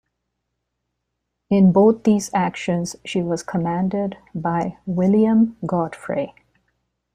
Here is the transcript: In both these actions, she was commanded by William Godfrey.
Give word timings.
In 1.51 1.71
both 1.71 2.05
these 2.05 2.31
actions, 2.33 2.95
she 3.05 3.21
was 3.21 3.43
commanded 3.43 4.17
by 4.33 4.77
William 4.87 5.57
Godfrey. 5.67 6.33